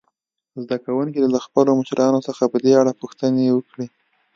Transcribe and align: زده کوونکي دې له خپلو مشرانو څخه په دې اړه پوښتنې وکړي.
زده 0.61 0.77
کوونکي 0.85 1.17
دې 1.19 1.29
له 1.35 1.39
خپلو 1.45 1.71
مشرانو 1.81 2.19
څخه 2.27 2.43
په 2.51 2.57
دې 2.65 2.73
اړه 2.81 2.93
پوښتنې 3.01 3.45
وکړي. 3.51 3.87